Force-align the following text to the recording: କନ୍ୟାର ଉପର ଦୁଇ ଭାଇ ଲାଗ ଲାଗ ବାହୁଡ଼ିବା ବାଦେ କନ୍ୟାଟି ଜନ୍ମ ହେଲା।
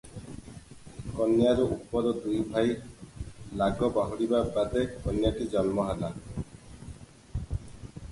କନ୍ୟାର 1.17 1.65
ଉପର 1.75 2.13
ଦୁଇ 2.23 2.39
ଭାଇ 2.55 2.71
ଲାଗ 2.71 3.59
ଲାଗ 3.61 3.89
ବାହୁଡ଼ିବା 3.99 4.41
ବାଦେ 4.57 4.87
କନ୍ୟାଟି 5.05 5.47
ଜନ୍ମ 5.53 5.85
ହେଲା। 5.91 6.11